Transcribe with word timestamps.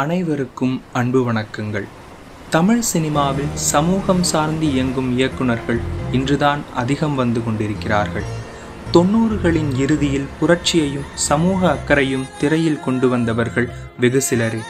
அனைவருக்கும் 0.00 0.82
அன்பு 0.92 1.32
வணக்கங்கள். 1.32 1.84
தமிழ் 2.50 2.80
சினிமாவில் 2.80 3.52
சமூகம் 3.54 4.22
சார்ந்து 4.22 4.72
இயங்கும் 4.72 5.18
இயக்குனர்கள் 5.18 5.80
இன்றுதான் 6.12 6.60
அதிகம் 6.74 7.14
வந்து 7.14 7.44
கொண்டிருக்கிறார்கள். 7.44 8.22
தொண்ணூறுகளின் 8.92 9.76
இறுதியில் 9.76 10.26
புரட்சியையும் 10.40 11.08
சமூக 11.14 11.70
அக்கறையும் 11.70 12.26
திரையில் 12.40 12.80
கொண்டு 12.80 13.08
வந்தவர்கள் 13.08 13.68
வெகு 14.00 14.20
சிலரே. 14.20 14.60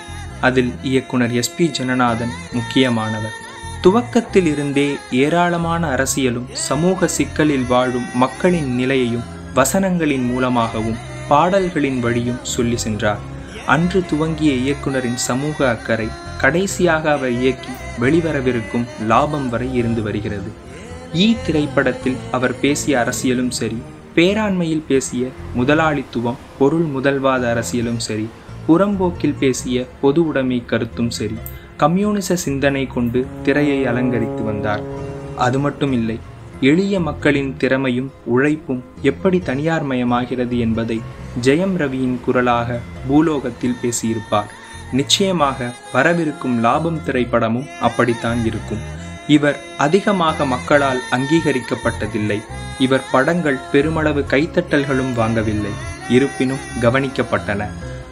அதில் 0.41 0.73
இயக்குனர் 0.83 1.33
எஸ் 1.33 1.57
பி 1.57 1.71
ஜனநாதன் 1.71 2.31
முக்கியமானவர். 2.53 3.37
துவக்கத்தில் 3.81 4.47
இருந்தே 4.47 4.97
ஏராளமான 5.11 5.95
அரசியலும் 5.95 6.51
சமூக 6.53 7.09
சிக்கலில் 7.09 7.67
வாழும் 7.67 8.07
மக்களின் 8.15 8.75
நிலையையும் 8.75 9.25
வசனங்களின் 9.55 10.27
மூலமாகவும் 10.27 10.97
பாடல்களின் 11.29 12.01
வழியும் 12.01 12.45
சொல்லி 12.57 12.77
சென்றார். 12.77 13.35
அன்று 13.67 14.01
துவங்கிய 14.11 14.53
இயக்குனரின் 14.65 15.19
சமூக 15.29 15.57
அக்கறை 15.69 16.07
கடைசியாக 16.41 17.05
அவர் 17.13 17.33
இயக்கி 17.33 17.73
வெளிவரவிருக்கும் 18.01 18.87
லாபம் 19.07 19.49
வரை 19.49 19.69
இருந்து 19.75 20.03
வருகிறது. 20.03 20.51
ஈ 21.15 21.27
திரைப்படத்தில் 21.47 22.17
அவர் 22.31 22.55
பேசிய 22.61 22.99
அரசியலும் 22.99 23.53
சரி 23.59 23.79
பேராண்மையில் 24.17 24.85
பேசிய 24.89 25.29
முதலாளித்துவம் 25.55 26.41
பொருள் 26.59 26.87
முதல்வாத 26.97 27.43
அரசியலும் 27.55 28.03
சரி 28.09 28.29
புறம்போக்கில் 28.69 29.39
பேசிய 29.39 29.87
பொது 30.01 30.27
உடைமை 30.27 30.59
கருத்தும் 30.65 31.11
சரி 31.11 31.39
கம்யூனிச 31.77 32.37
சிந்தனை 32.37 32.87
கொண்டு 32.87 33.27
திரையை 33.43 33.87
அலங்கரித்து 33.87 34.43
வந்தார். 34.45 34.83
அது 35.37 35.59
மட்டும் 35.59 35.93
இல்லை 35.93 36.19
எளிய 36.61 37.01
மக்களின் 37.01 37.57
திறமையும் 37.57 38.13
உழைப்பும் 38.25 38.85
எப்படி 39.03 39.39
தனியார் 39.39 39.89
மயமாகிறது 39.89 40.59
என்பதை 40.59 41.03
ஜெயம் 41.43 41.77
ரவியின் 41.77 42.21
குரலாக 42.21 42.79
பூலோகத்தில் 43.09 43.77
பேசியிருப்பார். 43.83 44.47
நிச்சயமாக 44.93 45.73
வரவிருக்கும் 45.93 46.61
லாபம் 46.61 47.01
திரைப்படமும் 47.07 47.69
அப்படித்தான் 47.81 48.45
இருக்கும். 48.45 48.79
இவர் 49.27 49.61
அதிகமாக 49.79 50.47
மக்களால் 50.47 51.03
அங்கீகரிக்கப்பட்டதில்லை. 51.11 52.43
இவர் 52.79 53.05
படங்கள் 53.13 53.59
பெருமளவு 53.73 54.25
கைத்தட்டல்களும் 54.31 55.13
வாங்கவில்லை. 55.17 55.75
இருப்பினும் 56.09 56.65
கவனிக்கப்பட்டன. 56.81 57.67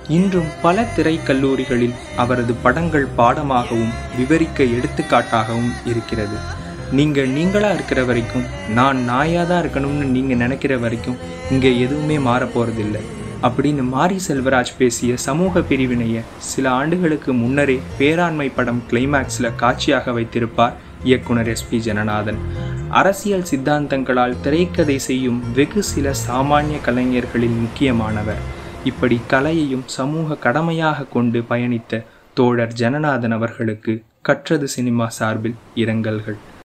இன்றும் 0.08 0.50
பல 0.62 0.86
திரைக்கல்லூரிகளில் 0.97 1.94
அவரது 2.16 2.54
படங்கள் 2.54 3.08
பாடமாகவும் 3.19 3.92
விவரிக்க 4.16 4.64
எடுத்துக்காட்டாகவும் 4.64 5.72
இருக்கிறது. 5.84 6.62
நீங்கள் 6.92 7.28
நீங்களா 7.28 7.72
இருக்கிற 7.72 8.04
வரைக்கும் 8.04 8.44
நான் 8.74 8.96
நாயாக 8.96 9.48
தான் 9.48 9.62
இருக்கணும்னு 9.64 10.04
நீங்கள் 10.04 10.36
நினைக்கிற 10.36 10.78
வரைக்கும் 10.78 11.18
இங்கே 11.50 11.78
எதுவுமே 11.78 12.18
மாற 12.18 12.46
அப்படின்னு 13.44 13.82
மாரி 13.82 14.20
செல்வராஜ் 14.28 14.76
பேசிய 14.76 15.16
சமூக 15.16 15.60
பிரிவினையை 15.60 16.22
சில 16.38 16.70
ஆண்டுகளுக்கு 16.70 17.32
முன்னரே 17.32 17.80
பேராண்மை 17.98 18.52
படம் 18.54 18.82
கிளைமேக்ஸில் 18.91 19.54
காட்சியாக 19.54 20.12
வைத்திருப்பார் 20.12 20.72
இயக்குனர் 21.04 21.46
எஸ் 21.46 21.68
பி 21.70 21.78
ஜனநாதன். 21.78 22.38
அரசியல் 22.91 23.42
சித்தாந்தங்களால் 23.42 24.41
திரைக்கதை 24.41 24.98
செய்யும் 24.98 25.52
வெகு 25.54 25.82
சில 25.82 26.12
சாமானிய 26.26 26.80
கலைஞர்களில் 26.80 27.60
முக்கியமானவர். 27.60 28.38
இப்படி 28.84 29.20
கலையையும் 29.26 29.84
சமூக 29.86 30.34
கடமையாக 30.34 31.04
கொண்டு 31.04 31.41
பயணித்த 31.41 32.04
தோழர் 32.34 32.72
ஜனநாதன் 32.72 33.32
அவர்களுக்கு 33.32 34.02
கற்றது 34.22 34.69
சினிமா 34.69 35.08
சார்பில் 35.08 35.54
இரங்கல்கள். 35.74 36.52